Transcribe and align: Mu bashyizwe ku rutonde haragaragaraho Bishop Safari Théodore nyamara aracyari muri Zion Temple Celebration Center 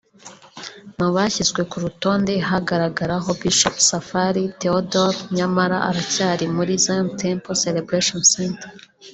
Mu 0.99 1.07
bashyizwe 1.15 1.61
ku 1.69 1.77
rutonde 1.83 2.33
haragaragaraho 2.47 3.29
Bishop 3.41 3.75
Safari 3.89 4.43
Théodore 4.59 5.17
nyamara 5.35 5.77
aracyari 5.89 6.45
muri 6.55 6.71
Zion 6.83 7.07
Temple 7.21 7.59
Celebration 7.65 8.21
Center 8.35 8.71